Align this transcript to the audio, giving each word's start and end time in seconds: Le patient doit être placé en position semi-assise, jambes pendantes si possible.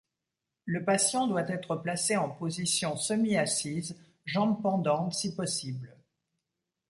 Le 0.65 0.83
patient 0.83 1.27
doit 1.27 1.47
être 1.47 1.75
placé 1.75 2.17
en 2.17 2.27
position 2.27 2.95
semi-assise, 2.95 3.95
jambes 4.25 4.59
pendantes 4.59 5.13
si 5.13 5.35
possible. 5.35 5.95